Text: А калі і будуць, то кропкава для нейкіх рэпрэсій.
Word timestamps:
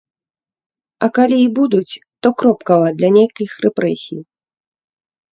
А 1.07 1.09
калі 1.17 1.35
і 1.41 1.43
будуць, 1.59 1.93
то 2.25 2.31
кропкава 2.39 2.87
для 3.01 3.09
нейкіх 3.17 3.51
рэпрэсій. 3.67 4.19